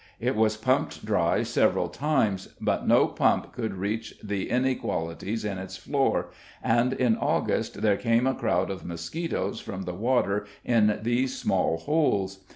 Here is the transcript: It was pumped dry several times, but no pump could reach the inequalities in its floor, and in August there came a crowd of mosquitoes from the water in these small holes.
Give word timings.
It 0.19 0.35
was 0.35 0.57
pumped 0.57 1.05
dry 1.05 1.43
several 1.43 1.87
times, 1.87 2.47
but 2.59 2.87
no 2.87 3.05
pump 3.05 3.51
could 3.53 3.75
reach 3.75 4.15
the 4.23 4.49
inequalities 4.49 5.45
in 5.45 5.59
its 5.59 5.77
floor, 5.77 6.31
and 6.63 6.93
in 6.93 7.15
August 7.17 7.83
there 7.83 7.97
came 7.97 8.25
a 8.25 8.33
crowd 8.33 8.71
of 8.71 8.83
mosquitoes 8.83 9.59
from 9.59 9.83
the 9.83 9.93
water 9.93 10.47
in 10.65 10.97
these 11.03 11.37
small 11.37 11.77
holes. 11.77 12.43